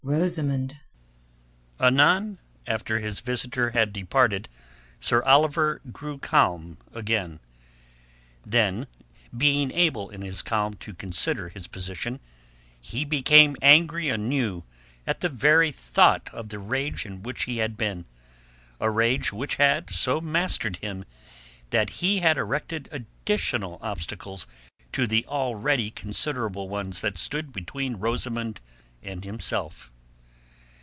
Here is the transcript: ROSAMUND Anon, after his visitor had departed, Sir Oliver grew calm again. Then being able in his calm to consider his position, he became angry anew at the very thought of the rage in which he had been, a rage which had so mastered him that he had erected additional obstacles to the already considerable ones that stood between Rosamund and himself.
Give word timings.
ROSAMUND 0.03 0.79
Anon, 1.79 2.39
after 2.65 2.97
his 2.99 3.19
visitor 3.19 3.69
had 3.69 3.93
departed, 3.93 4.49
Sir 4.99 5.21
Oliver 5.21 5.79
grew 5.91 6.17
calm 6.17 6.79
again. 6.91 7.39
Then 8.43 8.87
being 9.37 9.71
able 9.71 10.09
in 10.09 10.23
his 10.23 10.41
calm 10.41 10.73
to 10.73 10.95
consider 10.95 11.49
his 11.49 11.67
position, 11.67 12.19
he 12.79 13.05
became 13.05 13.55
angry 13.61 14.09
anew 14.09 14.63
at 15.05 15.19
the 15.19 15.29
very 15.29 15.71
thought 15.71 16.29
of 16.33 16.49
the 16.49 16.59
rage 16.59 17.05
in 17.05 17.21
which 17.21 17.43
he 17.43 17.57
had 17.57 17.77
been, 17.77 18.05
a 18.79 18.89
rage 18.89 19.31
which 19.31 19.57
had 19.57 19.91
so 19.91 20.19
mastered 20.19 20.77
him 20.77 21.05
that 21.69 21.91
he 22.01 22.19
had 22.21 22.39
erected 22.39 22.89
additional 22.91 23.77
obstacles 23.83 24.47
to 24.93 25.05
the 25.05 25.27
already 25.27 25.91
considerable 25.91 26.67
ones 26.67 27.01
that 27.01 27.19
stood 27.19 27.53
between 27.53 27.97
Rosamund 27.97 28.61
and 29.03 29.23
himself. 29.23 29.89